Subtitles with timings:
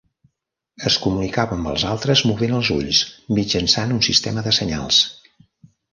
[0.89, 3.03] Es comunicava amb els altres movent els ulls,
[3.41, 5.03] mitjançant un sistema de senyals.